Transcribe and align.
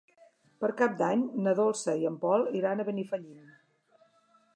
Per 0.63 0.69
Cap 0.77 0.95
d'Any 1.01 1.25
na 1.47 1.53
Dolça 1.59 1.95
i 2.03 2.07
en 2.11 2.17
Pol 2.23 2.47
iran 2.61 2.81
a 2.81 2.87
Benifallim. 2.89 3.45